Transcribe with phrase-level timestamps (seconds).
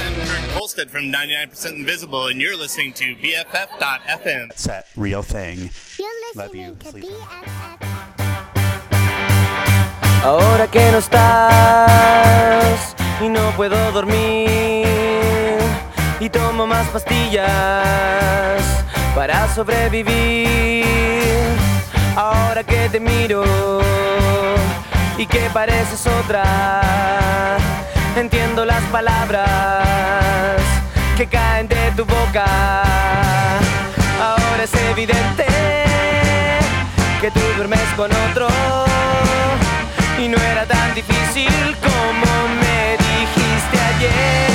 [0.00, 4.50] I'm Kurt Kolstead from 99% Invisible, and you're listening to BFF.FM.
[4.50, 5.70] It's that real thing.
[5.98, 6.76] You're Love you.
[6.78, 7.04] to Sleep.
[7.04, 7.78] BFF.
[10.24, 15.58] Ahora que no estás y no puedo dormir
[16.20, 17.46] y tomo más pastillas
[19.14, 20.84] para sobrevivir.
[22.16, 23.44] Ahora que te miro
[25.16, 27.56] y que pareces otra,
[28.16, 29.48] entiendo las palabras
[31.16, 32.44] que caen de tu boca.
[34.20, 35.46] Ahora es evidente
[37.20, 38.48] que tú duermes con otro
[40.18, 44.47] y no era tan difícil como me dijiste ayer.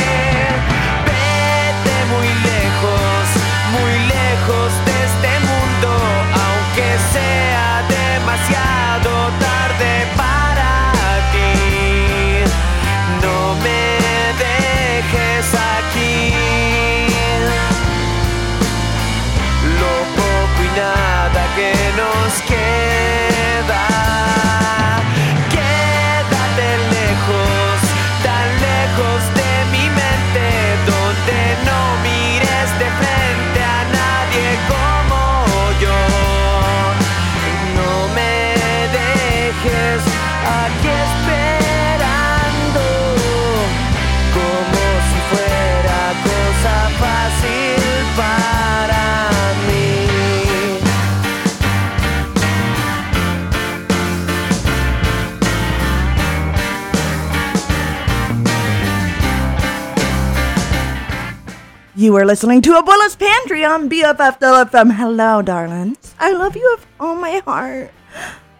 [62.03, 64.91] You are listening to Abuela's Pantry on BFF.FM.
[64.97, 66.13] Hello, darlings.
[66.19, 67.93] I love you with all my heart.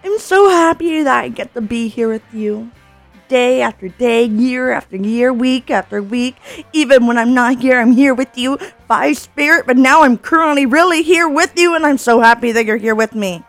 [0.01, 2.71] I'm so happy that I get to be here with you.
[3.27, 6.37] Day after day, year after year, week after week.
[6.71, 10.65] Even when I'm not here, I'm here with you by spirit, but now I'm currently
[10.65, 13.43] really here with you, and I'm so happy that you're here with me.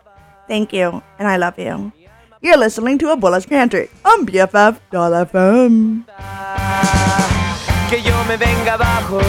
[0.48, 1.92] Thank you, and I love you.
[2.42, 6.02] You're listening to Abuela's Pantry on BFF.FM.
[8.28, 9.20] me venga abajo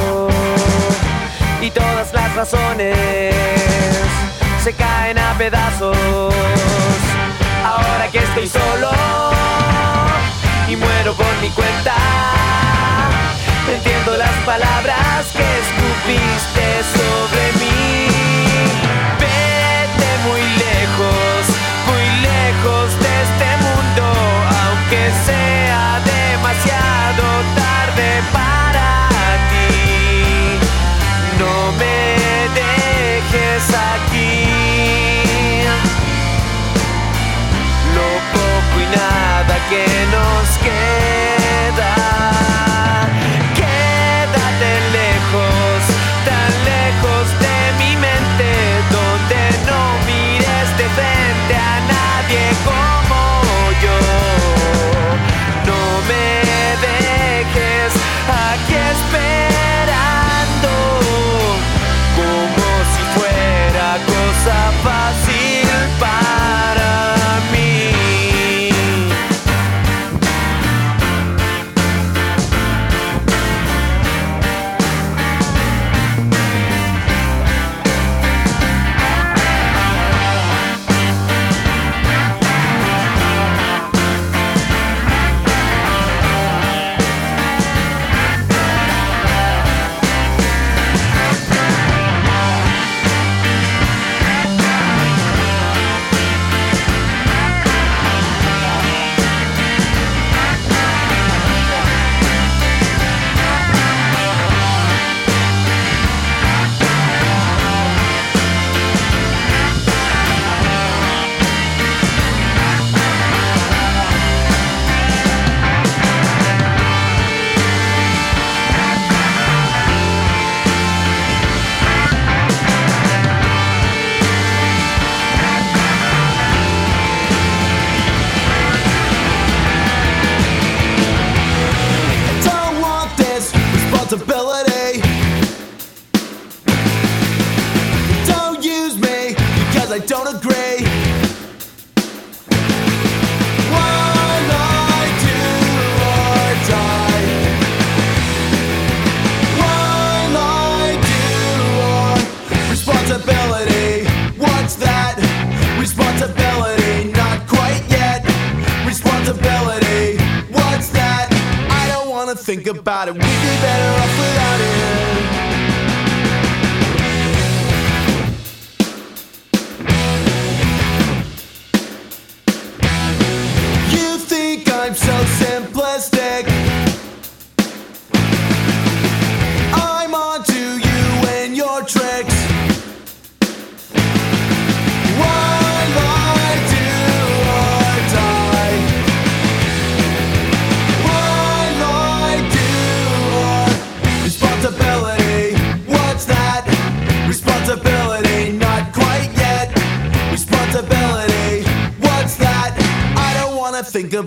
[1.62, 2.96] y todas las razones
[4.64, 5.96] se caen a pedazos.
[7.66, 8.92] Ahora que estoy solo
[10.70, 11.96] y muero por mi cuenta,
[13.74, 17.85] entiendo las palabras que escupiste sobre mí.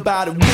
[0.01, 0.48] About it.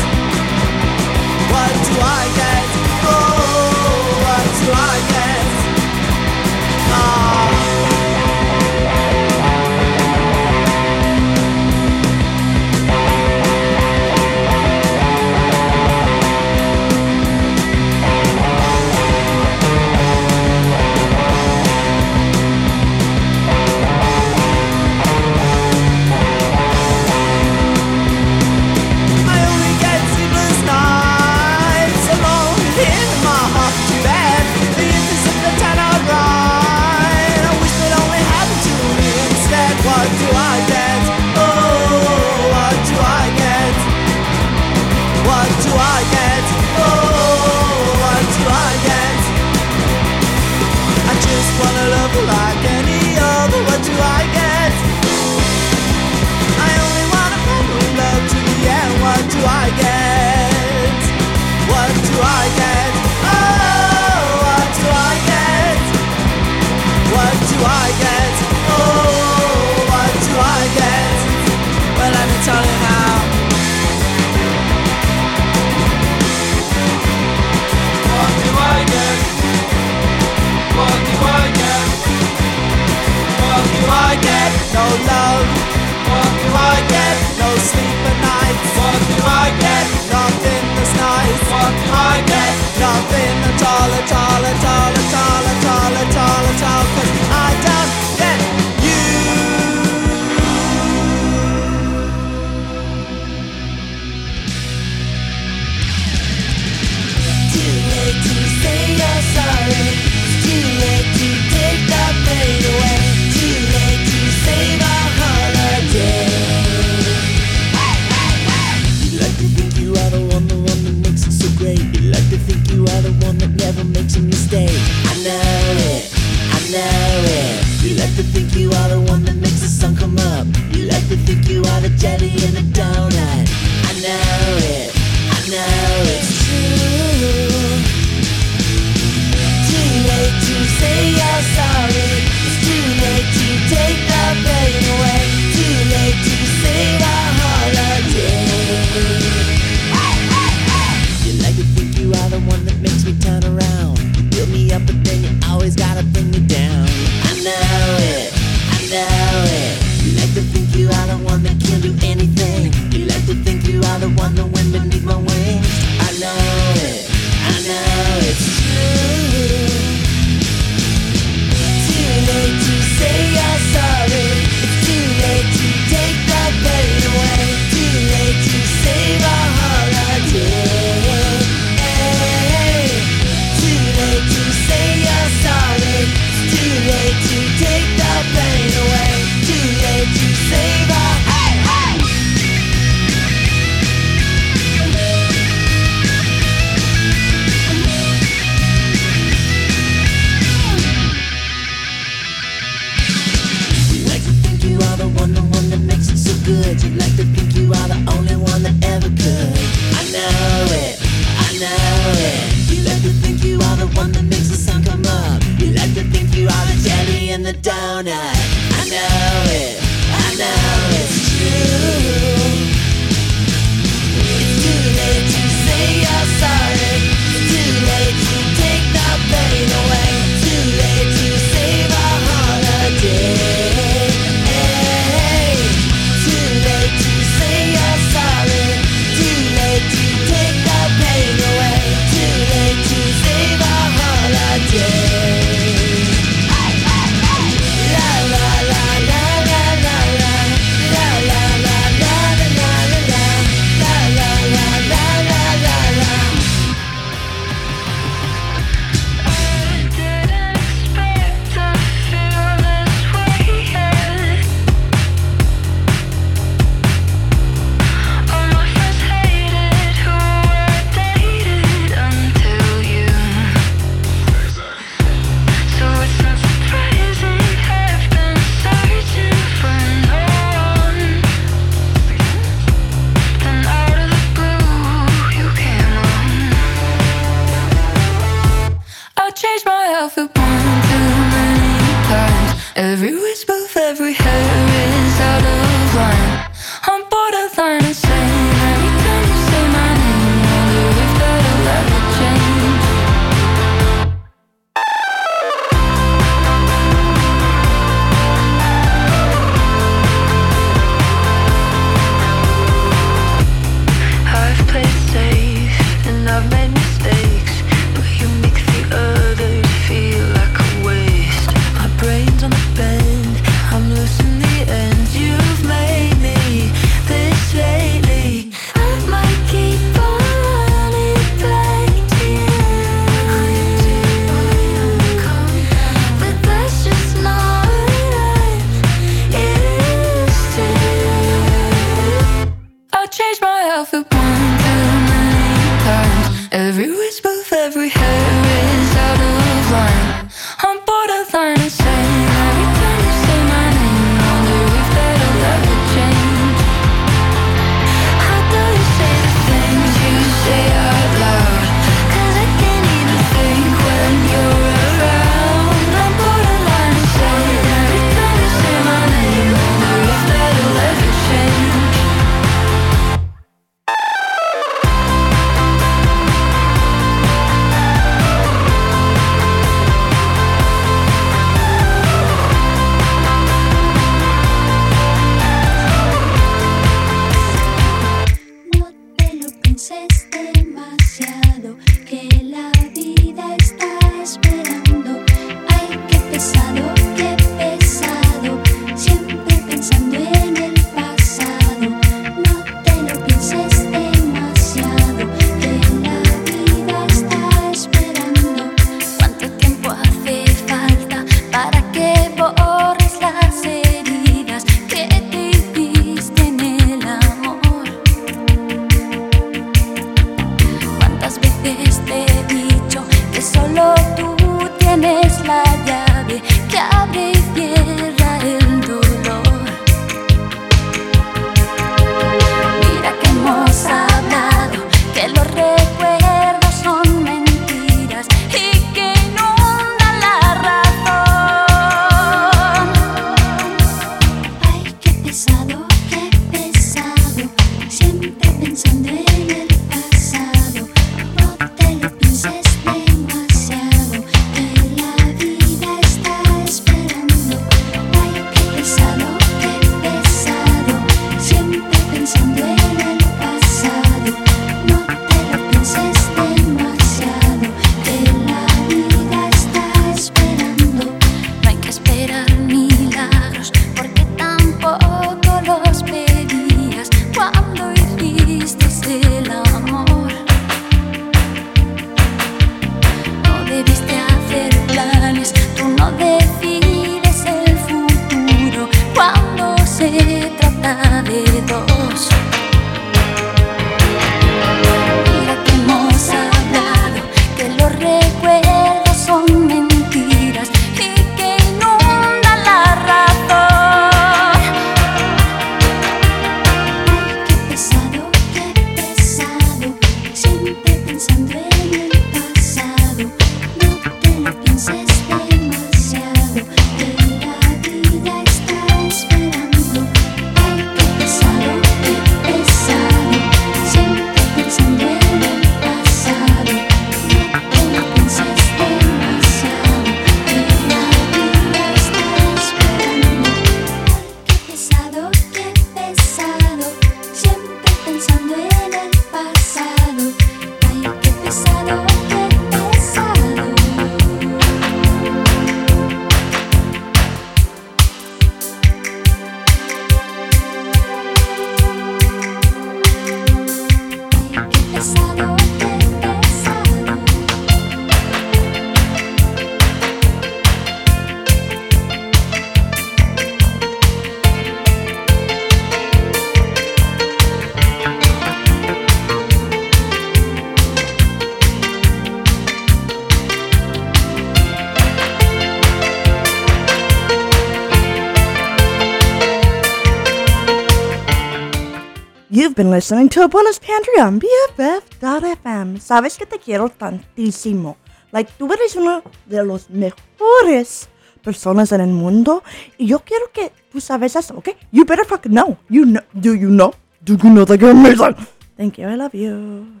[583.02, 585.98] listening to Bonus Pantry on BFF.fm.
[585.98, 587.96] Sabes que te quiero tantísimo.
[588.30, 591.08] Like, tú eres uno de los mejores
[591.42, 592.62] personas en el mundo.
[592.98, 594.76] Y yo quiero que tú sabes eso, ¿okay?
[594.92, 595.76] You better fucking know.
[595.88, 596.22] You know.
[596.32, 596.94] Do you know?
[597.24, 598.36] Do you know that you're amazing?
[598.76, 599.08] Thank you.
[599.08, 600.00] I love you.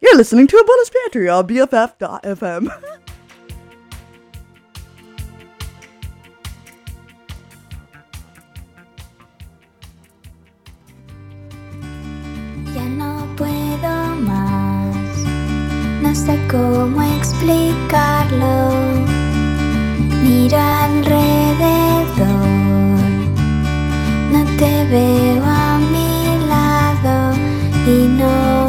[0.00, 2.72] You're listening to a Bonus Pantry on BFF.fm.
[16.02, 18.70] No sé cómo explicarlo.
[20.22, 22.28] Miro alrededor,
[24.32, 27.34] no te veo a mi lado
[27.86, 28.61] y no.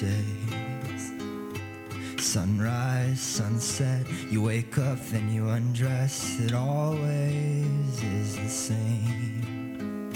[0.00, 1.12] Days.
[2.16, 10.10] Sunrise, sunset, you wake up, then you undress, it always is the same.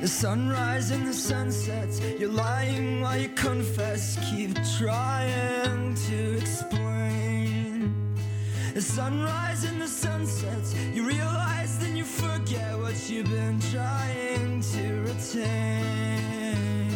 [0.00, 7.94] The sunrise and the sunsets, you're lying while you confess, keep trying to explain.
[8.74, 15.02] The sunrise and the sunsets, you realize, then you forget what you've been trying to
[15.02, 16.89] retain.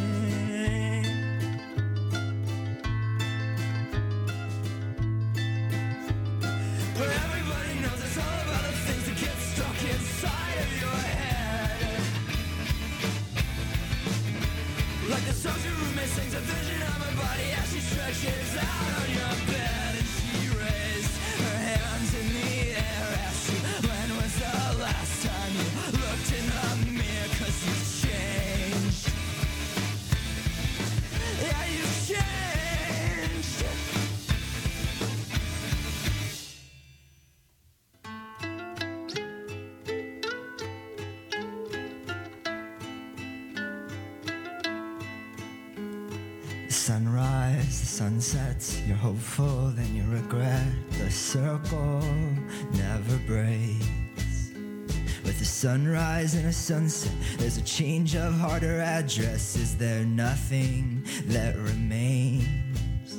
[55.64, 59.56] Sunrise and a sunset, there's a change of heart or address.
[59.56, 63.18] Is there nothing that remains?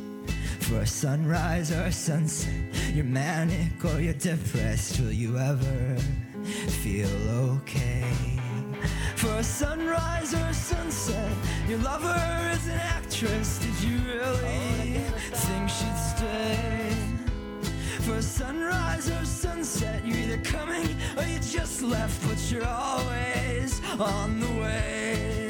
[0.59, 2.53] For a sunrise or a sunset,
[2.93, 4.99] you're manic or you're depressed.
[4.99, 5.97] Will you ever
[6.83, 7.09] feel
[7.55, 8.13] okay?
[9.15, 11.31] For a sunrise or a sunset,
[11.67, 13.57] your lover is an actress.
[13.57, 16.84] Did you really oh, think she'd stay?
[18.05, 24.39] For sunrise or sunset, you're either coming or you just left, but you're always on
[24.39, 25.49] the way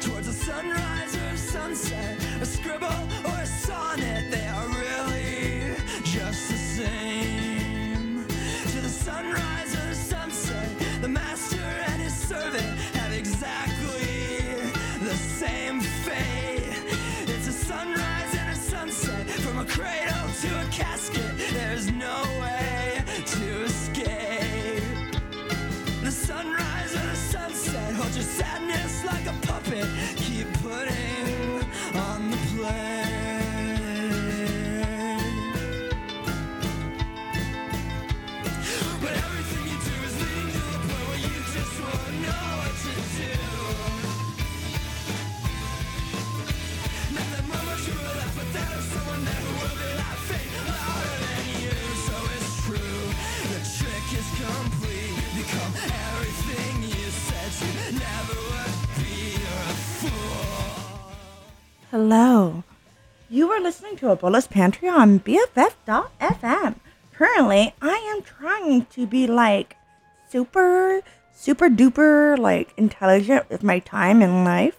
[0.00, 2.88] towards a sunrise or sunset, a scribble
[3.24, 4.43] or a sonnet.
[21.52, 24.82] There's no way to escape.
[26.02, 28.63] The sunrise or the sunset Hold your sadness
[61.94, 62.64] Hello.
[63.30, 66.74] You are listening to Abuela's Pantry on BFF.fm.
[67.12, 69.76] Currently, I am trying to be like
[70.28, 71.02] super,
[71.32, 74.76] super duper, like intelligent with my time in life.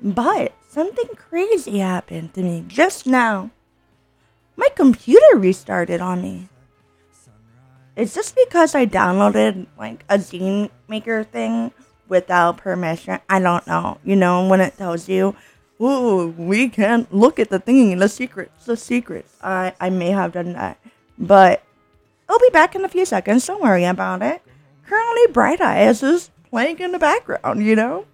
[0.00, 3.50] But something crazy happened to me just now.
[4.56, 6.48] My computer restarted on me.
[7.96, 11.72] It's just because I downloaded like a zine maker thing
[12.08, 13.20] without permission.
[13.28, 13.98] I don't know.
[14.04, 15.36] You know, when it tells you,
[15.80, 19.36] oh, we can't look at the thing, the secrets, the secrets.
[19.42, 20.78] I, I may have done that.
[21.18, 21.62] But
[22.28, 23.46] I'll be back in a few seconds.
[23.46, 24.42] Don't worry about it.
[24.86, 28.06] Currently, Bright Eyes is playing in the background, you know?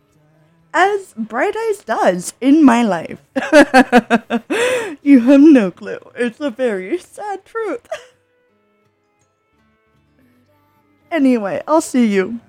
[0.74, 3.20] As Bright Eyes does in my life.
[5.02, 6.00] you have no clue.
[6.14, 7.86] It's a very sad truth.
[11.12, 12.40] Anyway, I'll see you.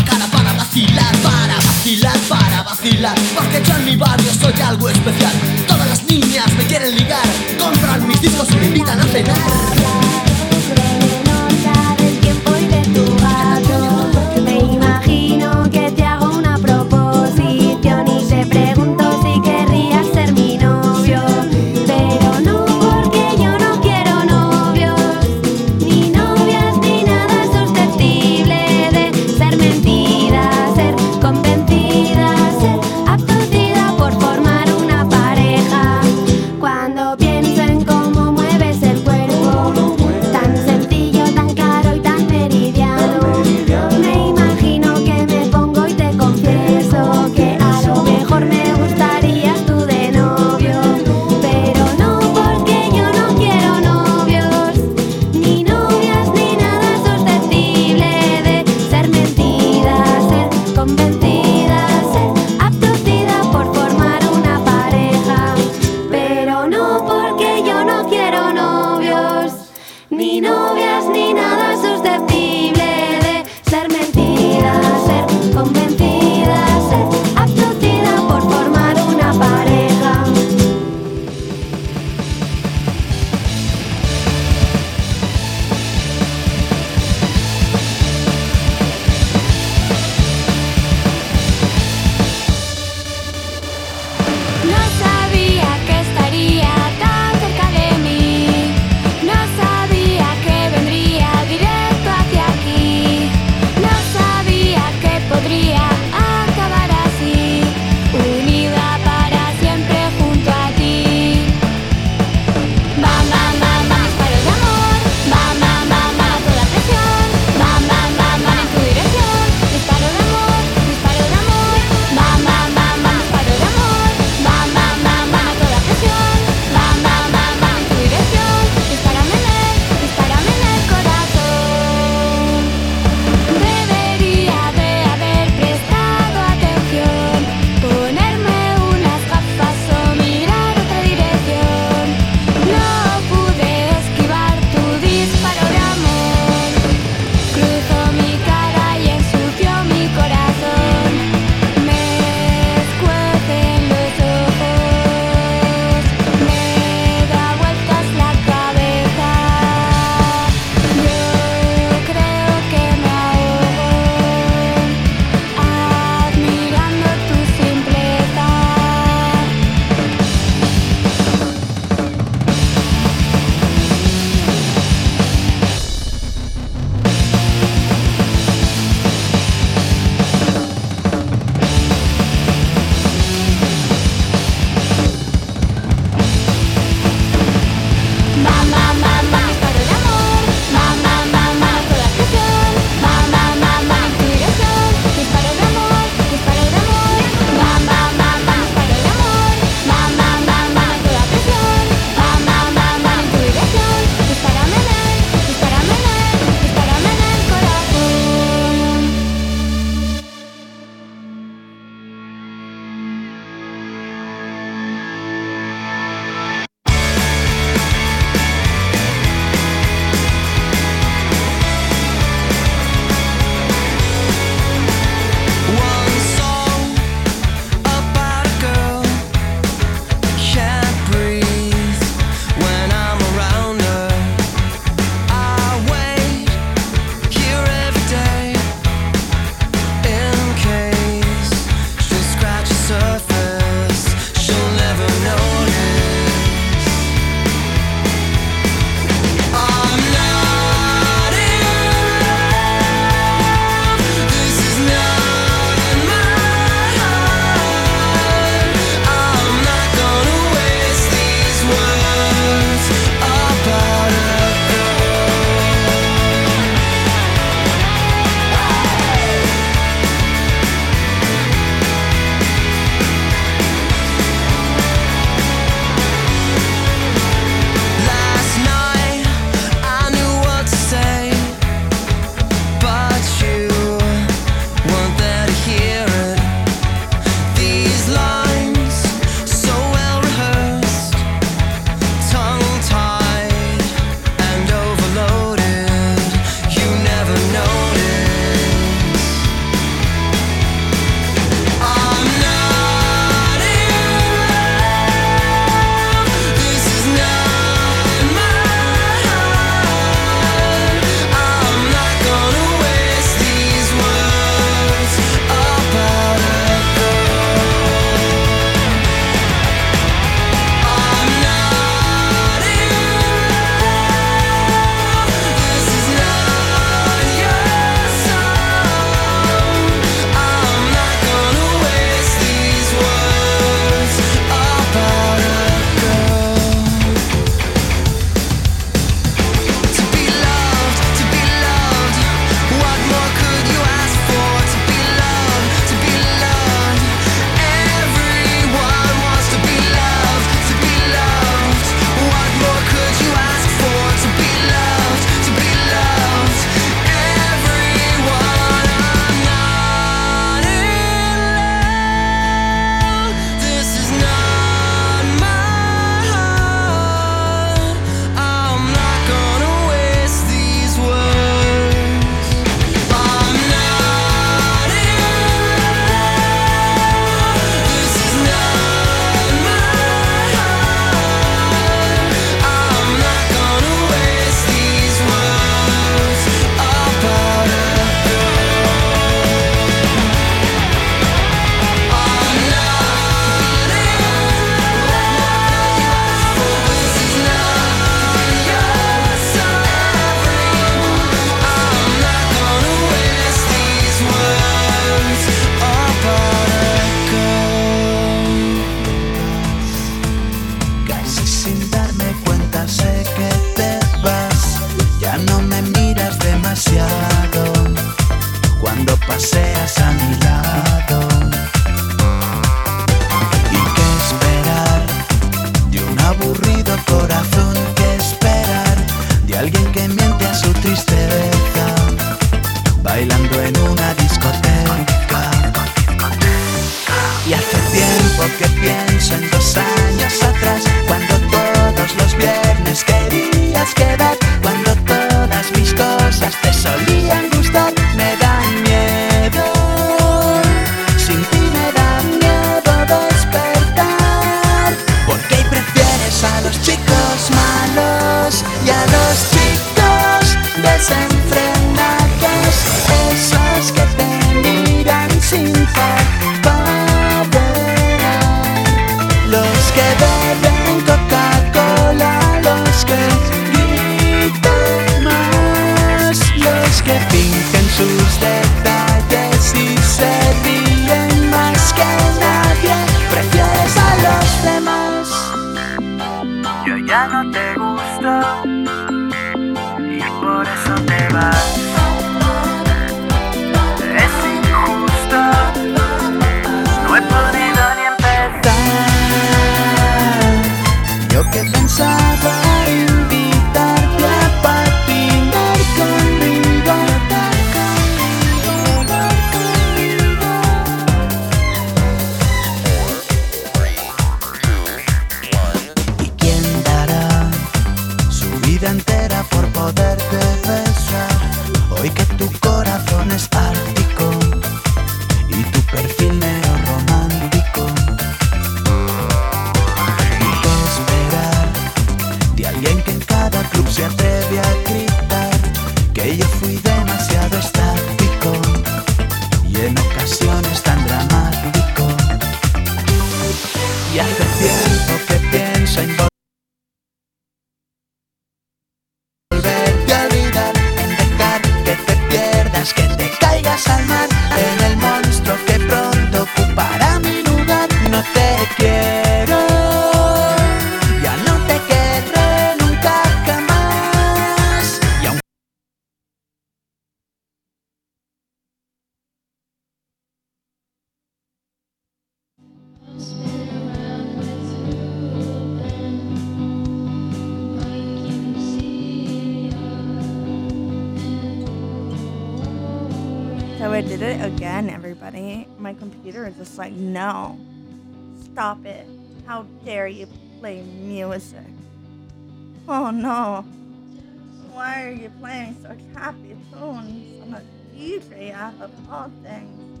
[596.26, 597.62] happy tone from a
[597.94, 600.00] DJ of all things.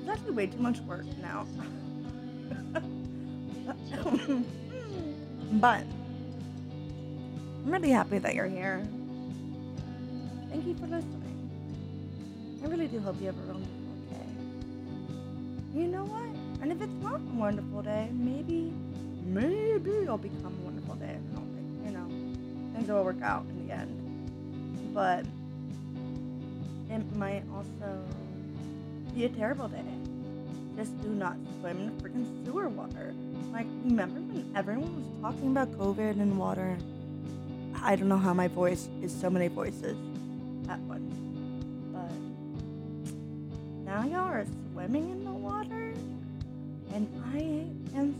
[0.00, 1.46] It's actually way too much work now.
[5.52, 5.84] but
[7.64, 8.84] I'm really happy that you're here.
[10.50, 12.60] Thank you for listening.
[12.64, 13.70] I really do hope you have a wonderful
[14.10, 14.26] day.
[15.78, 16.28] You know what?
[16.60, 18.72] And if it's not a wonderful day, maybe,
[19.24, 21.16] maybe it'll become a wonderful day.
[21.16, 22.08] I don't think, you know,
[22.74, 24.02] things will work out in the end.
[24.92, 25.24] But
[26.96, 28.04] it might also
[29.14, 29.84] be a terrible day.
[30.76, 33.14] Just do not swim in freaking sewer water.
[33.52, 36.76] Like, remember when everyone was talking about COVID and water?
[37.82, 39.96] I don't know how my voice is so many voices
[40.68, 41.14] at once.
[41.92, 42.10] But
[43.84, 45.94] now y'all are swimming in the water,
[46.92, 47.38] and I
[47.96, 48.14] am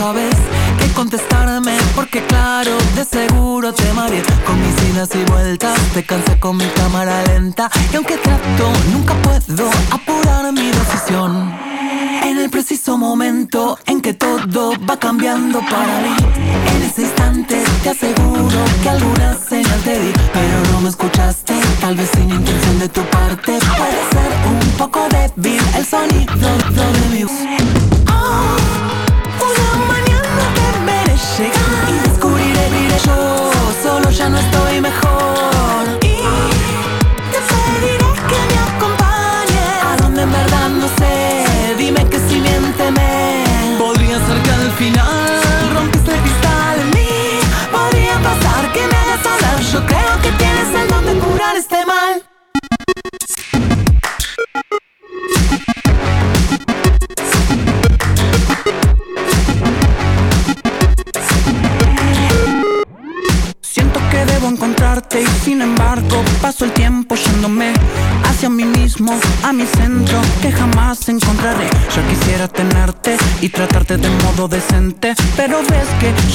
[0.00, 0.34] sabes
[0.78, 4.22] qué contestarme Porque claro, de seguro te mareé.
[4.46, 7.70] Con mis idas y vueltas Te cansé con mi cámara lenta.
[7.92, 11.54] Y aunque trato, nunca puedo apurar mi decisión.
[12.22, 16.19] En el preciso momento en que todo va cambiando para mí.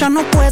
[0.06, 0.45] ya no puedo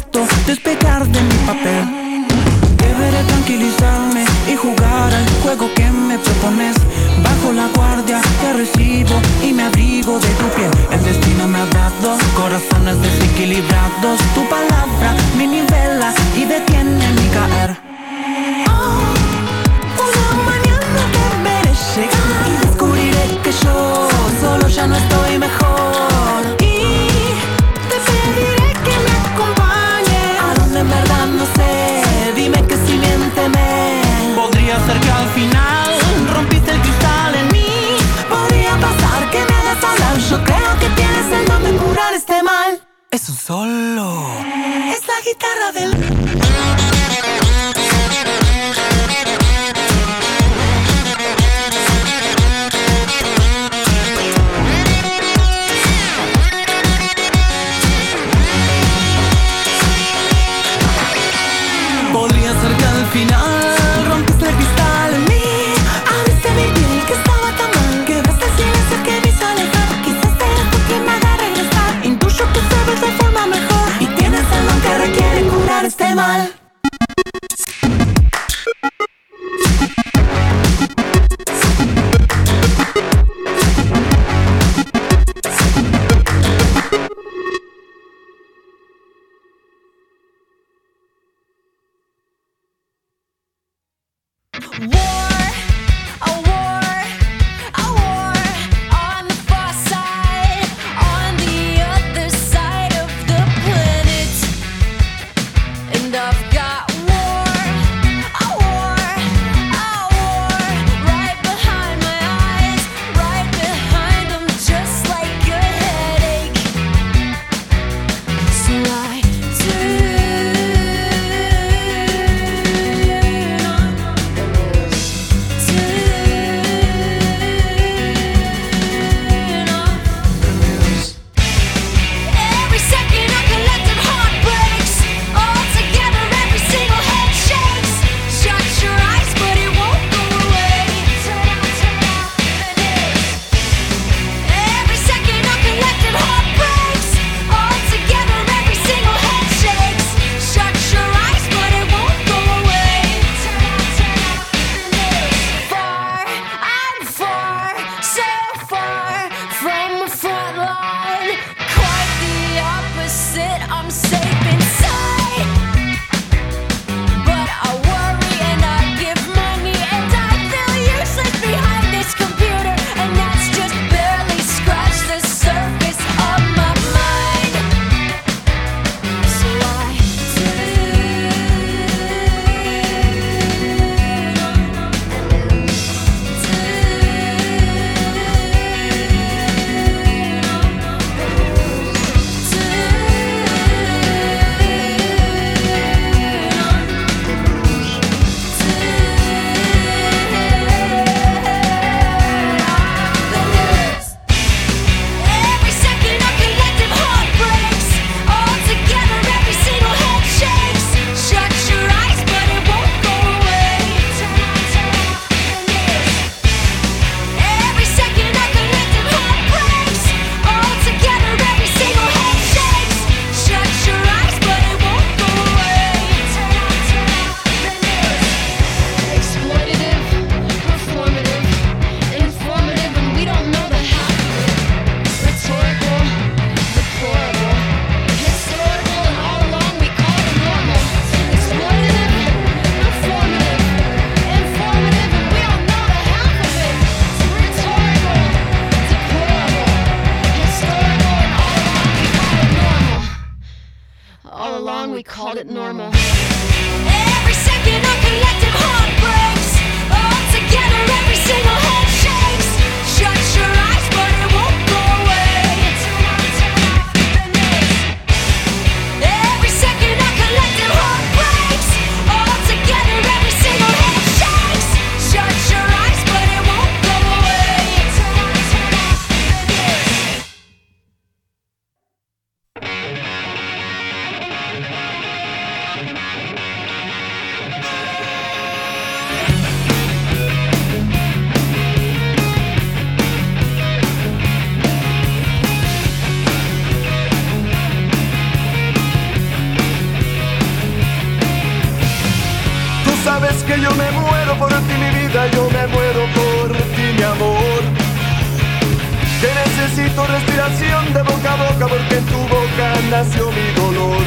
[310.44, 314.02] de boca a boca porque en tu boca nació mi dolor.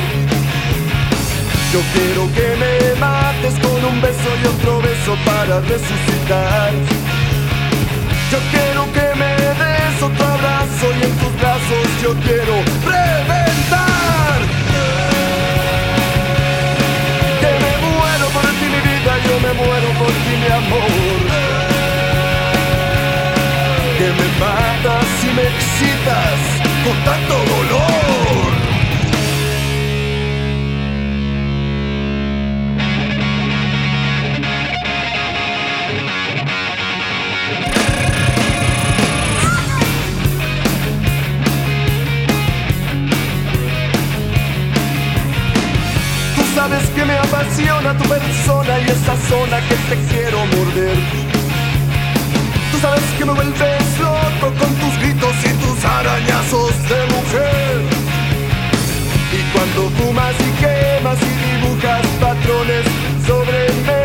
[1.74, 6.74] Yo quiero que me mates con un beso y otro beso para resucitar.
[8.32, 14.40] Yo quiero que me des otro abrazo y en tus brazos yo quiero reventar.
[17.42, 21.20] Que me muero por ti mi vida, yo me muero por ti mi amor.
[23.98, 26.40] Que me matas me excitas
[26.84, 28.52] con tanto dolor.
[46.36, 50.98] Tú sabes que me apasiona tu persona y esa zona que te quiero morder.
[52.72, 57.82] Tú sabes que me vuelves loco con tus gritos y tus arañazos de mujer.
[59.34, 62.86] Y cuando fumas y quemas y dibujas patrones
[63.26, 64.04] sobre mí.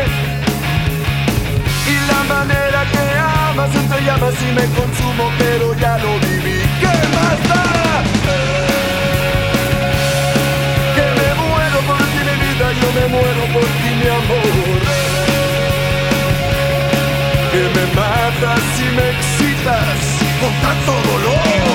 [1.93, 3.03] Y la manera que
[3.49, 6.59] amas entre llamas y me consumo, pero ya lo viví.
[6.81, 7.65] ¿Qué más da?
[10.95, 14.81] Que me muero por ti mi vida, yo me muero por ti mi amor.
[17.51, 20.12] Que me matas y me excitas
[20.43, 21.72] con tanto dolor.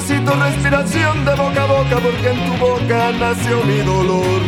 [0.00, 4.40] Necesito respiración de boca a boca porque en tu boca nació mi dolor.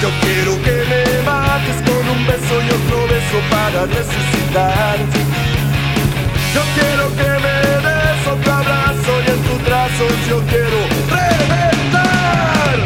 [0.00, 4.96] Yo quiero que me mates con un beso y otro beso para resucitar.
[6.54, 10.78] Yo quiero que me des otro abrazo y en tus brazos yo quiero
[11.16, 12.76] reventar.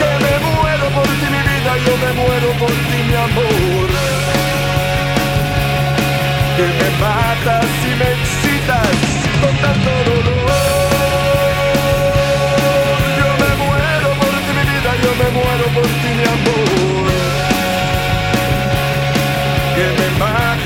[0.00, 3.88] Que me muero por ti mi vida, yo me muero por ti mi amor.
[6.56, 7.55] Que me matas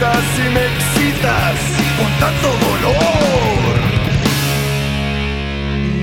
[0.01, 1.59] matas y me excitas
[1.99, 3.75] con tanto dolor.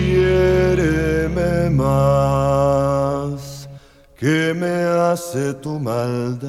[0.06, 3.42] Hiéreme más
[4.18, 6.47] que me hace tu maldad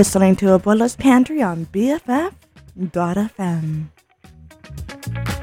[0.00, 2.32] listening to Abuela's Pantry on BFF.FM.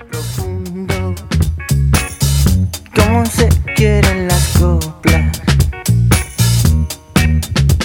[0.10, 1.14] Profundo.
[2.96, 5.40] ¿Cómo se quieren las coplas?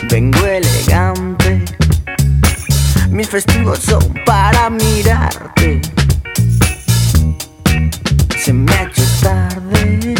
[0.08, 1.62] Vengo elegante.
[3.10, 5.82] Mis festivos son para mirarte.
[8.38, 10.14] Se me ha hecho tarde.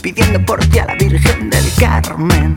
[0.00, 2.54] Pidiendo por ti a la Virgen del Carmen.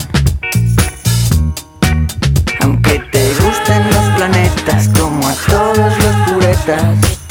[6.66, 7.23] that.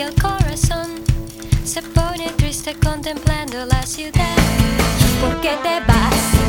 [0.00, 1.04] el corazón
[1.64, 4.36] se pone triste contemplando la ciudad.
[5.20, 6.39] ¿Por qué te vas?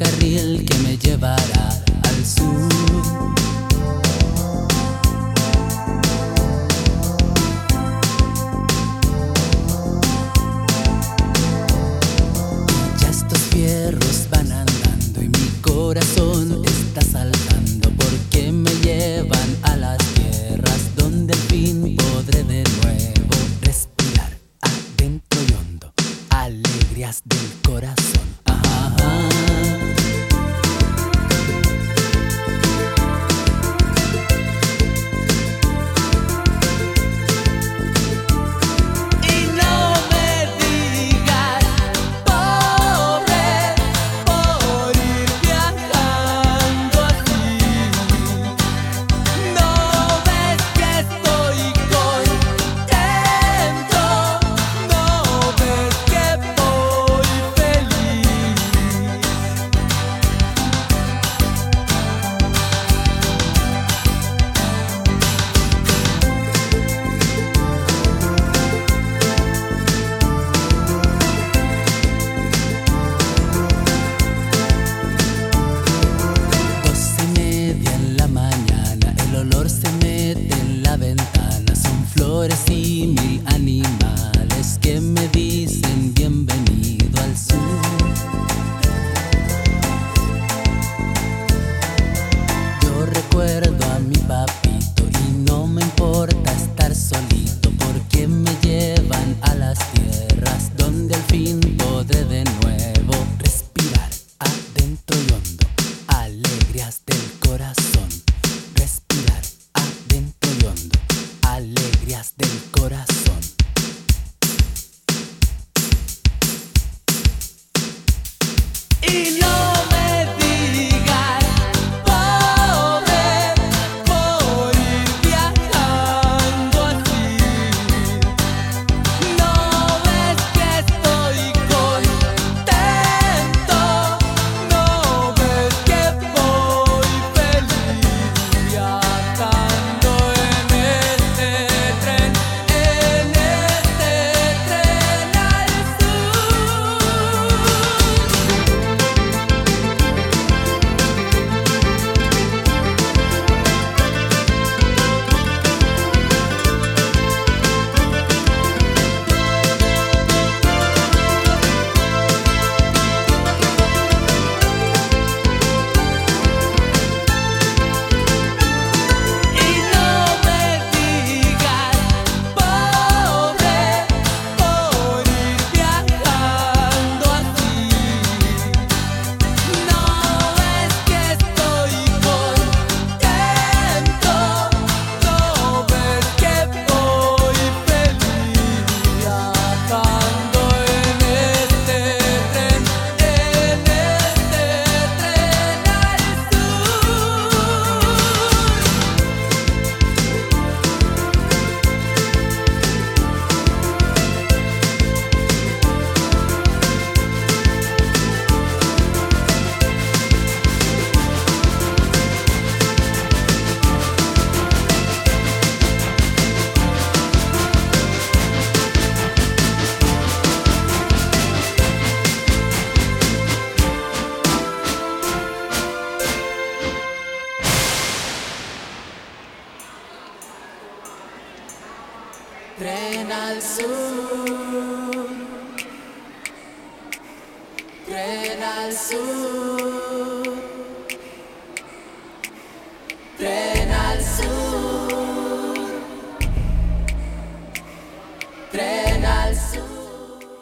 [0.00, 0.79] Ferrocarril que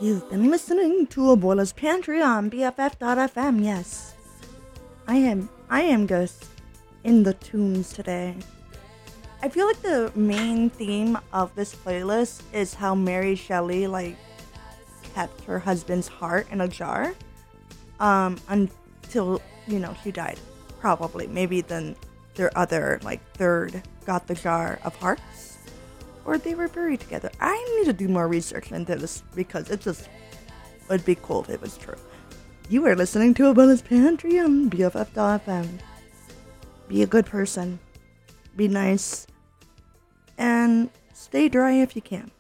[0.08, 3.62] You've been listening to Abuela's Pantry on BFF.fm.
[3.62, 4.14] Yes,
[5.06, 5.50] I am.
[5.68, 6.46] I am just
[7.04, 8.34] in the tunes today.
[9.42, 14.16] I feel like the main theme of this playlist is how Mary Shelley like
[15.12, 17.14] kept her husband's heart in a jar,
[18.00, 20.40] um, until you know she died.
[20.80, 21.96] Probably, maybe then
[22.34, 25.47] their other like third got the jar of hearts
[26.28, 27.30] or they were buried together.
[27.40, 30.10] I need to do more research into this because it just
[30.90, 31.96] would be cool if it was true.
[32.68, 35.78] You are listening to Abuela's Pantry on BFF.fm.
[36.86, 37.78] Be a good person.
[38.56, 39.26] Be nice.
[40.36, 42.30] And stay dry if you can.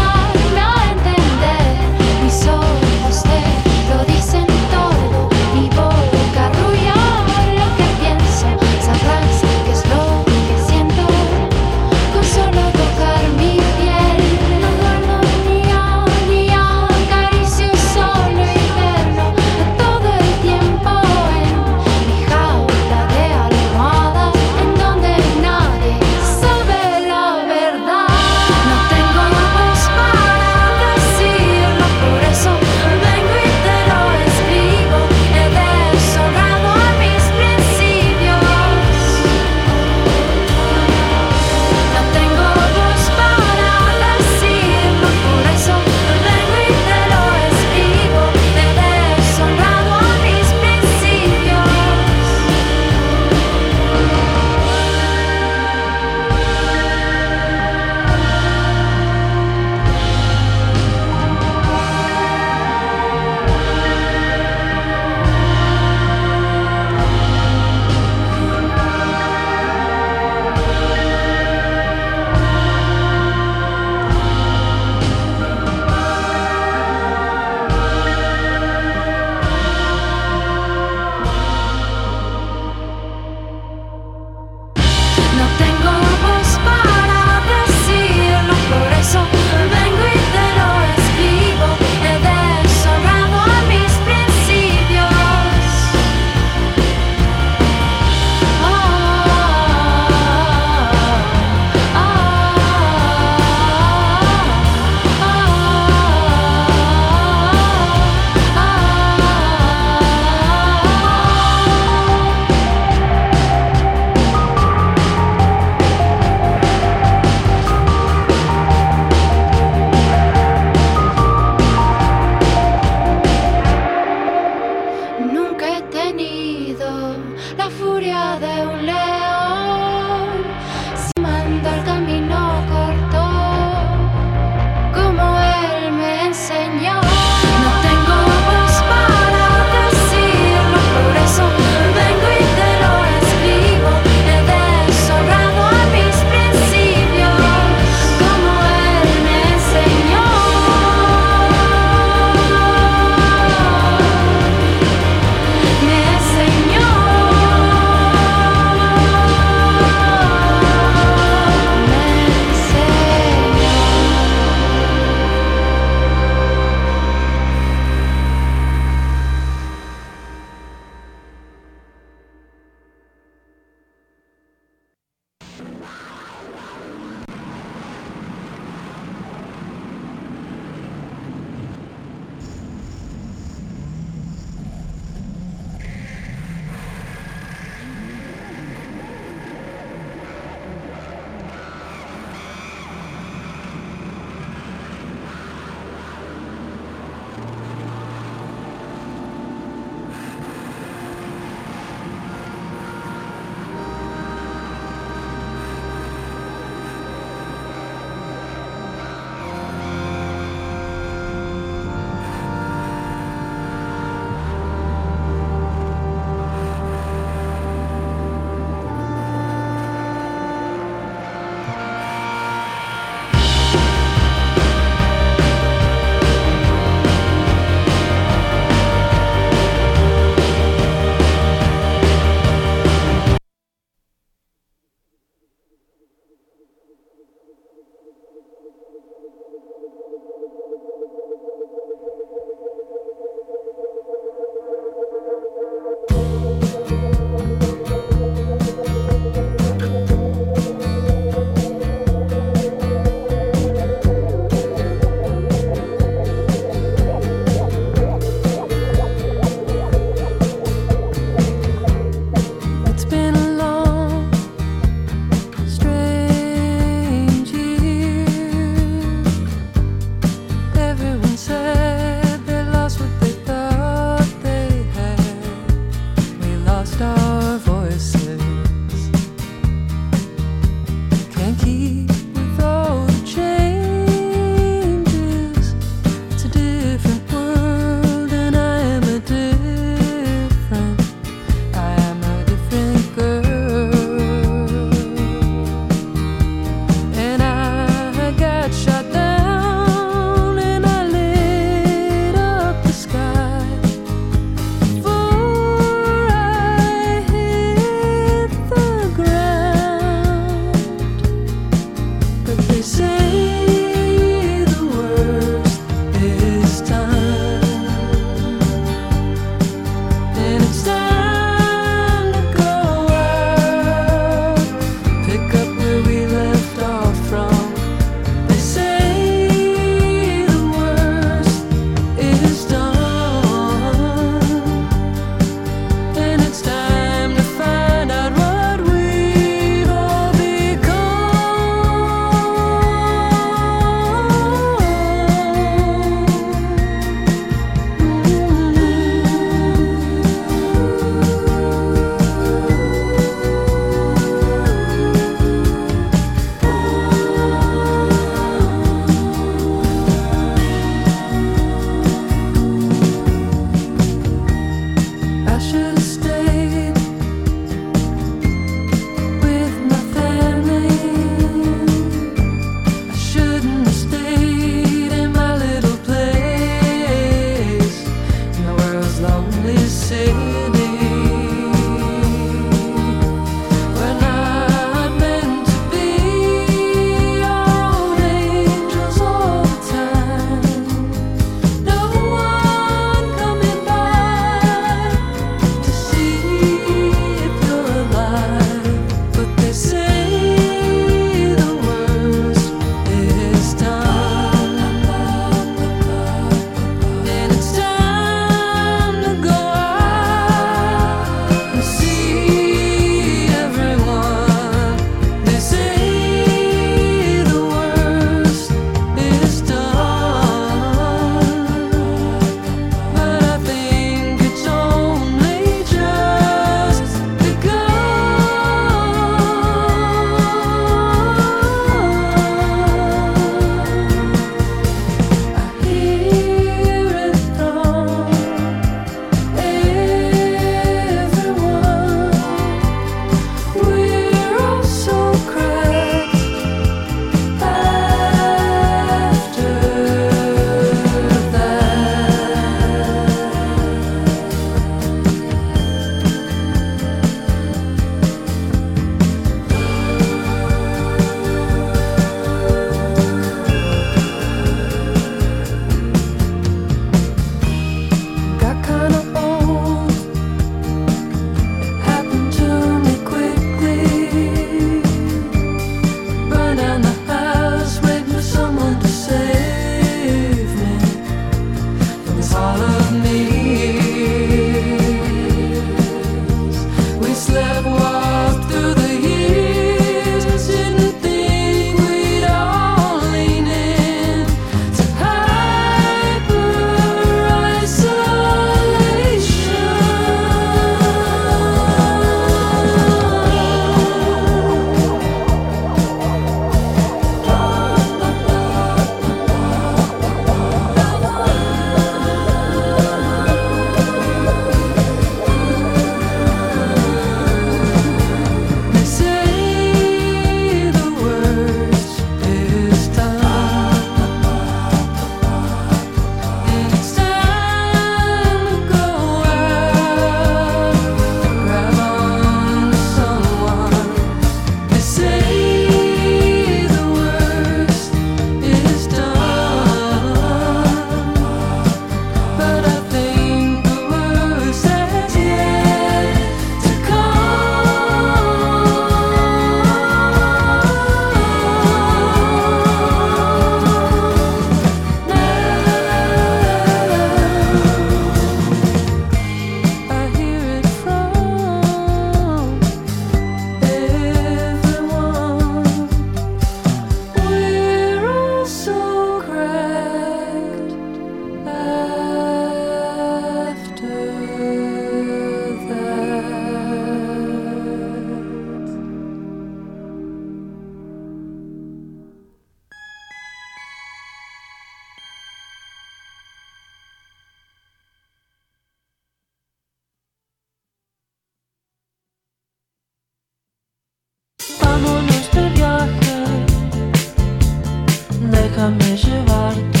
[598.81, 600.00] Déjame llevarte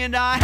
[0.00, 0.41] And I.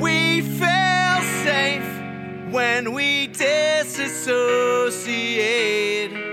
[0.00, 1.84] we feel safe
[2.50, 6.27] when we disassociate.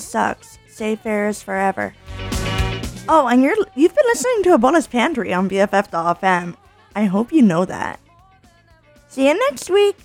[0.00, 0.58] sucks.
[0.68, 1.94] Save Ferris forever.
[3.08, 6.56] Oh, and you're you've been listening to Abuela's Pantry on BFF.fm.
[6.94, 8.00] I hope you know that.
[9.08, 9.96] See you next week.